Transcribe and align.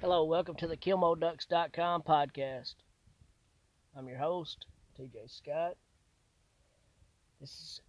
Hello, 0.00 0.24
welcome 0.24 0.54
to 0.54 0.66
the 0.66 0.78
KillmoDucks.com 0.78 2.04
podcast. 2.04 2.72
I'm 3.94 4.08
your 4.08 4.16
host, 4.16 4.64
TJ 4.98 5.28
Scott. 5.28 5.76
This 7.38 7.82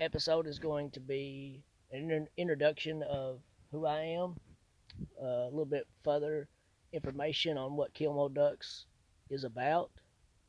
episode 0.00 0.46
is 0.46 0.60
going 0.60 0.92
to 0.92 1.00
be 1.00 1.64
an 1.90 2.28
introduction 2.36 3.02
of 3.02 3.40
who 3.72 3.86
I 3.86 4.02
am, 4.02 4.36
uh, 5.20 5.26
a 5.26 5.50
little 5.50 5.64
bit 5.64 5.88
further 6.04 6.46
information 6.92 7.58
on 7.58 7.74
what 7.74 7.92
Kilmo 7.92 8.32
Ducks 8.32 8.86
is 9.28 9.42
about, 9.42 9.90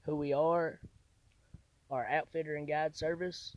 who 0.03 0.15
we 0.15 0.31
are, 0.31 0.79
our 1.89 2.05
outfitter 2.05 2.55
and 2.55 2.67
guide 2.67 2.95
service. 2.95 3.55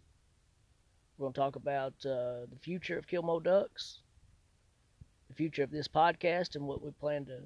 We're 1.19 1.25
going 1.25 1.35
to 1.35 1.41
talk 1.41 1.57
about 1.57 1.93
uh, 2.07 2.49
the 2.51 2.59
future 2.63 2.97
of 2.97 3.07
Kilmo 3.07 3.45
Ducks, 3.45 3.99
the 5.33 5.37
future 5.37 5.63
of 5.63 5.71
this 5.71 5.89
podcast, 5.89 6.57
and 6.57 6.67
what 6.67 6.83
we 6.83 6.91
plan 6.91 7.25
to 7.25 7.39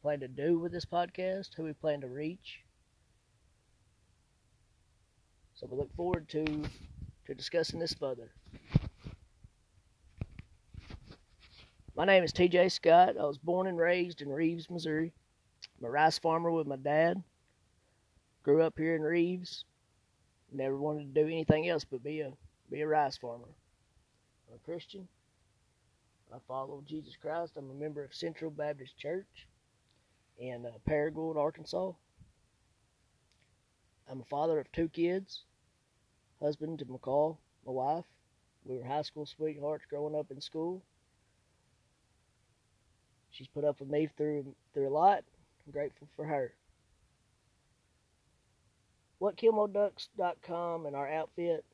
plan 0.00 0.20
to 0.20 0.28
do 0.28 0.60
with 0.60 0.70
this 0.70 0.84
podcast, 0.84 1.48
who 1.56 1.64
we 1.64 1.72
plan 1.72 2.00
to 2.00 2.06
reach. 2.06 2.60
So 5.54 5.66
we 5.68 5.76
look 5.76 5.92
forward 5.96 6.28
to 6.30 6.44
to 7.26 7.34
discussing 7.34 7.80
this 7.80 7.94
further. 7.94 8.30
My 11.96 12.04
name 12.04 12.22
is 12.22 12.32
TJ 12.32 12.70
Scott. 12.70 13.16
I 13.18 13.24
was 13.24 13.38
born 13.38 13.66
and 13.66 13.78
raised 13.78 14.22
in 14.22 14.28
Rives, 14.28 14.70
Missouri. 14.70 15.12
I'm 15.78 15.86
a 15.86 15.90
rice 15.90 16.18
farmer 16.18 16.50
with 16.52 16.68
my 16.68 16.76
dad. 16.76 17.22
Grew 18.44 18.62
up 18.62 18.74
here 18.76 18.94
in 18.94 19.02
Rives. 19.02 19.64
Never 20.52 20.76
wanted 20.76 21.12
to 21.12 21.20
do 21.20 21.26
anything 21.26 21.68
else 21.68 21.84
but 21.84 22.04
be 22.04 22.20
a 22.20 22.32
be 22.70 22.82
a 22.82 22.86
rice 22.86 23.16
farmer. 23.16 23.48
I'm 24.48 24.56
a 24.56 24.58
Christian. 24.64 25.08
I 26.32 26.38
follow 26.48 26.82
Jesus 26.86 27.14
Christ. 27.20 27.52
I'm 27.56 27.70
a 27.70 27.74
member 27.74 28.02
of 28.02 28.14
Central 28.14 28.50
Baptist 28.50 28.96
Church 28.96 29.48
in 30.38 30.64
uh, 30.64 30.70
Paragould, 30.88 31.36
Arkansas. 31.36 31.92
I'm 34.10 34.20
a 34.20 34.24
father 34.24 34.58
of 34.58 34.70
two 34.72 34.88
kids, 34.88 35.44
husband 36.40 36.78
to 36.78 36.86
McCall, 36.86 37.36
my 37.66 37.72
wife. 37.72 38.04
We 38.64 38.78
were 38.78 38.84
high 38.84 39.02
school 39.02 39.26
sweethearts 39.26 39.84
growing 39.90 40.14
up 40.14 40.30
in 40.30 40.40
school. 40.40 40.82
She's 43.30 43.48
put 43.48 43.64
up 43.64 43.80
with 43.80 43.90
me 43.90 44.08
through 44.16 44.54
through 44.72 44.88
a 44.88 44.90
lot. 44.90 45.24
I'm 45.66 45.72
grateful 45.72 46.08
for 46.16 46.24
her. 46.24 46.54
What 49.18 49.36
KillmoDucks.com 49.36 50.86
and 50.86 50.96
our 50.96 51.08
outfit 51.08 51.64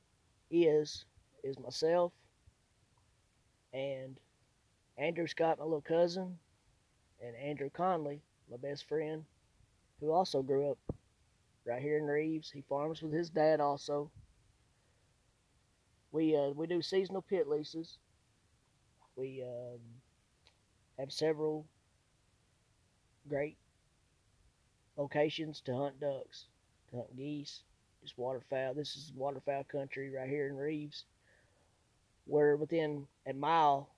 is 0.51 1.05
is 1.45 1.59
myself 1.59 2.13
and 3.73 4.19
Andrew 4.99 5.29
Scott, 5.29 5.59
my 5.59 5.65
little 5.65 5.81
cousin, 5.81 6.37
and 7.25 7.37
Andrew 7.37 7.71
Conley, 7.71 8.21
my 8.51 8.57
best 8.57 8.89
friend, 8.89 9.25
who 10.01 10.11
also 10.11 10.43
grew 10.43 10.71
up 10.73 10.79
right 11.65 11.81
here 11.81 11.99
in 11.99 12.05
Rives. 12.05 12.51
He 12.51 12.63
farms 12.69 13.01
with 13.01 13.13
his 13.13 13.31
dad 13.31 13.61
also. 13.61 14.11
We 16.11 16.37
uh, 16.37 16.51
we 16.51 16.67
do 16.67 16.83
seasonal 16.83 17.23
pit 17.23 17.49
leases. 17.49 17.99
We 19.15 19.43
um, 19.43 19.79
have 20.99 21.13
several 21.13 21.67
great 23.29 23.57
locations 24.97 25.61
to 25.61 25.77
hunt 25.77 26.01
ducks, 26.01 26.47
to 26.91 26.97
hunt 26.97 27.17
geese, 27.17 27.63
just 28.03 28.19
waterfowl. 28.19 28.75
This 28.75 28.97
is 28.97 29.13
waterfowl 29.15 29.65
country 29.65 30.11
right 30.11 30.29
here 30.29 30.49
in 30.49 30.57
Rives. 30.57 31.05
We're 32.27 32.57
within 32.57 33.07
a 33.27 33.33
mile. 33.33 33.91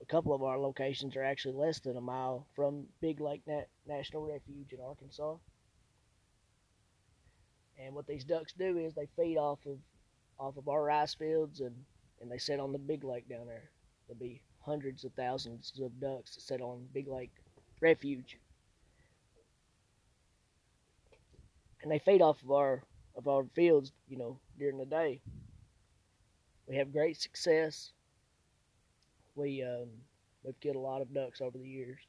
A 0.00 0.04
couple 0.06 0.32
of 0.32 0.42
our 0.42 0.58
locations 0.58 1.16
are 1.16 1.24
actually 1.24 1.54
less 1.54 1.80
than 1.80 1.96
a 1.96 2.00
mile 2.00 2.46
from 2.54 2.86
Big 3.00 3.20
Lake 3.20 3.42
Nat- 3.46 3.68
National 3.86 4.26
Refuge 4.26 4.72
in 4.72 4.80
Arkansas. 4.80 5.36
And 7.78 7.94
what 7.94 8.06
these 8.06 8.24
ducks 8.24 8.52
do 8.52 8.76
is 8.78 8.94
they 8.94 9.08
feed 9.16 9.38
off 9.38 9.58
of 9.66 9.78
off 10.38 10.56
of 10.56 10.68
our 10.68 10.84
rice 10.84 11.14
fields 11.14 11.60
and, 11.60 11.74
and 12.20 12.30
they 12.30 12.38
set 12.38 12.60
on 12.60 12.72
the 12.72 12.78
big 12.78 13.02
lake 13.02 13.28
down 13.28 13.46
there. 13.46 13.70
There'll 14.06 14.20
be 14.20 14.40
hundreds 14.60 15.04
of 15.04 15.12
thousands 15.14 15.72
of 15.82 16.00
ducks 16.00 16.34
that 16.34 16.42
set 16.42 16.60
on 16.60 16.86
Big 16.92 17.08
Lake 17.08 17.32
Refuge. 17.80 18.38
And 21.82 21.90
they 21.90 21.98
feed 21.98 22.22
off 22.22 22.42
of 22.42 22.50
our 22.50 22.82
of 23.16 23.26
our 23.26 23.44
fields, 23.54 23.92
you 24.08 24.16
know, 24.16 24.38
during 24.58 24.78
the 24.78 24.86
day. 24.86 25.20
We 26.68 26.76
have 26.76 26.92
great 26.92 27.20
success. 27.20 27.92
We 29.38 29.62
um, 29.62 29.88
we've 30.42 30.60
killed 30.60 30.76
a 30.76 30.80
lot 30.80 31.00
of 31.00 31.14
ducks 31.14 31.40
over 31.40 31.56
the 31.56 31.66
years. 31.68 32.00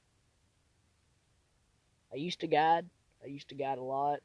I 2.14 2.18
used 2.18 2.42
to 2.42 2.48
guide. 2.48 2.90
I 3.24 3.28
used 3.28 3.50
to 3.50 3.56
guide 3.56 3.78
a 3.80 3.84
lot. 3.84 4.20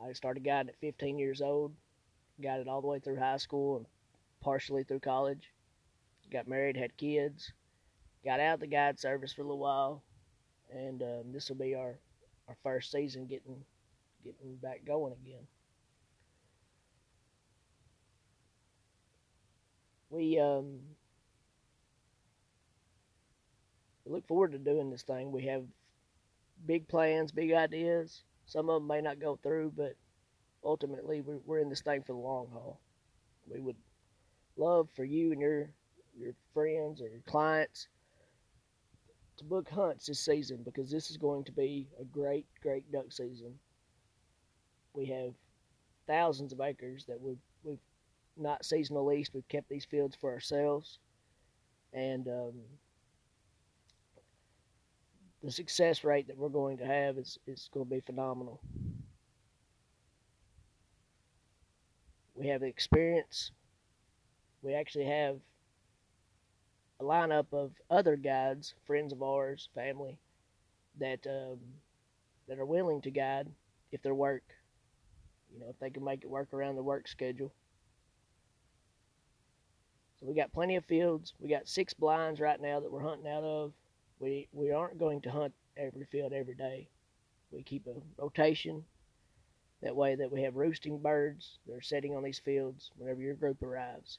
I 0.00 0.12
started 0.12 0.44
guiding 0.44 0.68
at 0.68 0.76
15 0.76 1.18
years 1.18 1.40
old. 1.42 1.74
Guided 2.40 2.68
all 2.68 2.80
the 2.80 2.86
way 2.88 3.00
through 3.00 3.18
high 3.18 3.38
school 3.38 3.76
and 3.78 3.86
partially 4.40 4.84
through 4.84 5.00
college. 5.00 5.52
Got 6.30 6.48
married, 6.48 6.76
had 6.76 6.96
kids. 6.96 7.52
Got 8.24 8.40
out 8.40 8.54
of 8.54 8.60
the 8.60 8.66
guide 8.68 8.98
service 9.00 9.32
for 9.32 9.42
a 9.42 9.44
little 9.44 9.58
while, 9.58 10.02
and 10.70 11.02
um, 11.02 11.32
this 11.32 11.48
will 11.48 11.56
be 11.56 11.74
our 11.74 11.98
our 12.48 12.56
first 12.62 12.90
season 12.92 13.26
getting 13.26 13.64
getting 14.24 14.56
back 14.56 14.84
going 14.84 15.12
again. 15.14 15.46
We 20.10 20.38
um 20.38 20.80
we 24.03 24.03
look 24.14 24.26
forward 24.26 24.52
to 24.52 24.58
doing 24.58 24.90
this 24.90 25.02
thing. 25.02 25.32
We 25.32 25.46
have 25.46 25.64
big 26.66 26.88
plans, 26.88 27.32
big 27.32 27.52
ideas. 27.52 28.22
Some 28.46 28.70
of 28.70 28.80
them 28.80 28.86
may 28.86 29.00
not 29.00 29.18
go 29.18 29.38
through, 29.42 29.72
but 29.76 29.94
ultimately 30.62 31.22
we're, 31.22 31.58
in 31.58 31.68
this 31.68 31.82
thing 31.82 32.02
for 32.02 32.12
the 32.12 32.18
long 32.18 32.48
haul. 32.52 32.80
We 33.46 33.60
would 33.60 33.76
love 34.56 34.88
for 34.94 35.04
you 35.04 35.32
and 35.32 35.40
your 35.40 35.70
your 36.16 36.32
friends 36.52 37.02
or 37.02 37.08
your 37.08 37.22
clients 37.26 37.88
to 39.36 39.44
book 39.44 39.68
hunts 39.68 40.06
this 40.06 40.20
season 40.20 40.60
because 40.64 40.90
this 40.90 41.10
is 41.10 41.16
going 41.16 41.42
to 41.44 41.52
be 41.52 41.88
a 42.00 42.04
great, 42.04 42.46
great 42.62 42.90
duck 42.92 43.10
season. 43.10 43.52
We 44.92 45.06
have 45.06 45.34
thousands 46.06 46.52
of 46.52 46.60
acres 46.60 47.04
that 47.06 47.20
we've, 47.20 47.42
we've 47.64 47.80
not 48.36 48.64
seasonal 48.64 49.06
leased. 49.06 49.34
We've 49.34 49.48
kept 49.48 49.68
these 49.68 49.84
fields 49.84 50.16
for 50.20 50.30
ourselves. 50.30 51.00
And 51.92 52.28
um, 52.28 52.52
the 55.44 55.52
success 55.52 56.04
rate 56.04 56.26
that 56.28 56.38
we're 56.38 56.48
going 56.48 56.78
to 56.78 56.86
have 56.86 57.18
is, 57.18 57.38
is 57.46 57.68
going 57.72 57.84
to 57.84 57.94
be 57.94 58.00
phenomenal. 58.00 58.60
We 62.34 62.46
have 62.48 62.62
the 62.62 62.66
experience. 62.66 63.52
We 64.62 64.72
actually 64.72 65.04
have 65.04 65.36
a 66.98 67.04
lineup 67.04 67.46
of 67.52 67.72
other 67.90 68.16
guides, 68.16 68.74
friends 68.86 69.12
of 69.12 69.22
ours, 69.22 69.68
family, 69.74 70.18
that 70.98 71.26
um, 71.26 71.58
that 72.48 72.58
are 72.58 72.64
willing 72.66 73.02
to 73.02 73.10
guide 73.10 73.48
if 73.92 74.02
their 74.02 74.14
work, 74.14 74.44
you 75.52 75.60
know, 75.60 75.66
if 75.68 75.78
they 75.78 75.90
can 75.90 76.04
make 76.04 76.22
it 76.24 76.30
work 76.30 76.54
around 76.54 76.76
their 76.76 76.82
work 76.82 77.06
schedule. 77.06 77.52
So 80.18 80.26
we 80.26 80.34
got 80.34 80.52
plenty 80.52 80.76
of 80.76 80.84
fields. 80.86 81.34
We 81.38 81.50
got 81.50 81.68
six 81.68 81.92
blinds 81.92 82.40
right 82.40 82.60
now 82.60 82.80
that 82.80 82.90
we're 82.90 83.02
hunting 83.02 83.30
out 83.30 83.44
of. 83.44 83.72
We 84.24 84.48
we 84.52 84.72
aren't 84.72 84.98
going 84.98 85.20
to 85.22 85.30
hunt 85.30 85.52
every 85.76 86.06
field 86.06 86.32
every 86.32 86.54
day. 86.54 86.88
We 87.50 87.62
keep 87.62 87.86
a 87.86 87.92
rotation. 88.16 88.82
That 89.82 89.94
way 89.94 90.14
that 90.14 90.32
we 90.32 90.40
have 90.44 90.56
roosting 90.56 90.98
birds 90.98 91.58
that 91.66 91.74
are 91.74 91.82
setting 91.82 92.16
on 92.16 92.22
these 92.22 92.38
fields 92.38 92.90
whenever 92.96 93.20
your 93.20 93.34
group 93.34 93.62
arrives. 93.62 94.18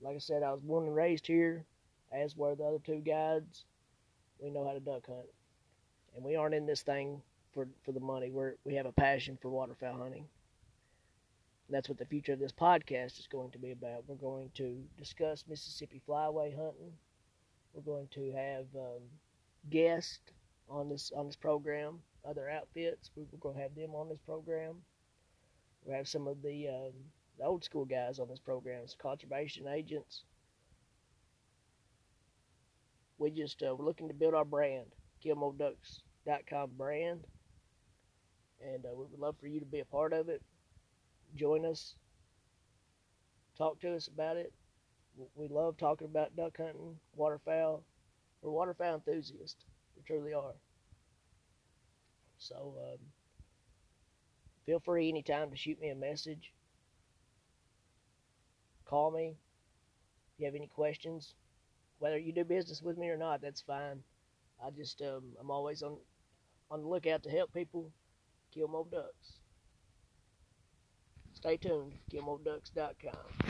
Like 0.00 0.16
I 0.16 0.20
said, 0.20 0.42
I 0.42 0.52
was 0.52 0.62
born 0.62 0.86
and 0.86 0.96
raised 0.96 1.26
here, 1.26 1.66
as 2.10 2.34
were 2.34 2.54
the 2.54 2.64
other 2.64 2.78
two 2.78 3.00
guides. 3.00 3.66
We 4.38 4.48
know 4.48 4.64
how 4.64 4.72
to 4.72 4.80
duck 4.80 5.06
hunt, 5.06 5.28
and 6.16 6.24
we 6.24 6.36
aren't 6.36 6.54
in 6.54 6.64
this 6.64 6.80
thing 6.80 7.20
for 7.52 7.68
for 7.84 7.92
the 7.92 8.00
money. 8.00 8.30
We're 8.30 8.54
we 8.64 8.74
have 8.76 8.86
a 8.86 8.92
passion 8.92 9.36
for 9.42 9.50
waterfowl 9.50 9.98
hunting. 9.98 10.24
That's 11.70 11.88
what 11.88 11.98
the 11.98 12.04
future 12.04 12.32
of 12.32 12.40
this 12.40 12.52
podcast 12.52 13.20
is 13.20 13.28
going 13.30 13.52
to 13.52 13.58
be 13.58 13.70
about. 13.70 14.04
We're 14.08 14.16
going 14.16 14.50
to 14.56 14.82
discuss 14.98 15.44
Mississippi 15.48 16.02
flyway 16.06 16.54
hunting. 16.56 16.92
We're 17.72 17.82
going 17.82 18.08
to 18.12 18.32
have 18.32 18.66
um, 18.74 19.02
guests 19.70 20.18
on 20.68 20.88
this 20.88 21.12
on 21.14 21.26
this 21.26 21.36
program, 21.36 22.00
other 22.28 22.50
outfits. 22.50 23.10
We're 23.14 23.26
going 23.38 23.54
to 23.54 23.62
have 23.62 23.74
them 23.76 23.94
on 23.94 24.08
this 24.08 24.18
program. 24.26 24.76
We'll 25.84 25.96
have 25.96 26.08
some 26.08 26.26
of 26.26 26.42
the 26.42 26.68
um, 26.68 26.92
the 27.38 27.44
old 27.44 27.62
school 27.62 27.84
guys 27.84 28.18
on 28.18 28.28
this 28.28 28.40
program, 28.40 28.82
as 28.82 28.96
conservation 29.00 29.68
agents. 29.68 30.24
We 33.18 33.30
just 33.30 33.62
uh, 33.62 33.76
we're 33.76 33.84
looking 33.84 34.08
to 34.08 34.14
build 34.14 34.34
our 34.34 34.44
brand, 34.44 34.86
KillmoDucks.com 35.24 36.70
brand, 36.76 37.20
and 38.60 38.84
uh, 38.84 38.88
we 38.94 39.04
would 39.04 39.20
love 39.20 39.36
for 39.40 39.46
you 39.46 39.60
to 39.60 39.66
be 39.66 39.80
a 39.80 39.84
part 39.84 40.12
of 40.12 40.28
it. 40.28 40.42
Join 41.34 41.64
us, 41.64 41.94
talk 43.56 43.80
to 43.80 43.94
us 43.94 44.08
about 44.08 44.36
it. 44.36 44.52
we 45.34 45.48
love 45.48 45.76
talking 45.76 46.06
about 46.06 46.36
duck 46.36 46.56
hunting, 46.56 46.98
waterfowl. 47.14 47.84
We're 48.42 48.50
waterfowl 48.50 48.94
enthusiasts. 48.94 49.64
We 49.96 50.02
truly 50.02 50.34
are. 50.34 50.54
So 52.38 52.74
um, 52.82 52.98
feel 54.66 54.80
free 54.80 55.08
anytime 55.08 55.50
to 55.50 55.56
shoot 55.56 55.80
me 55.80 55.90
a 55.90 55.94
message. 55.94 56.52
Call 58.86 59.10
me. 59.10 59.36
If 60.34 60.40
you 60.40 60.46
have 60.46 60.54
any 60.54 60.68
questions, 60.68 61.34
whether 61.98 62.18
you 62.18 62.32
do 62.32 62.44
business 62.44 62.82
with 62.82 62.96
me 62.98 63.08
or 63.10 63.18
not, 63.18 63.42
that's 63.42 63.60
fine. 63.60 64.02
I 64.64 64.70
just 64.70 65.02
um, 65.02 65.22
I'm 65.40 65.50
always 65.50 65.82
on 65.82 65.98
on 66.70 66.82
the 66.82 66.88
lookout 66.88 67.22
to 67.24 67.30
help 67.30 67.52
people 67.52 67.90
kill 68.52 68.68
more 68.68 68.86
ducks. 68.90 69.39
Stay 71.40 71.56
tuned, 71.56 71.94
killmoreducks.com. 72.12 73.49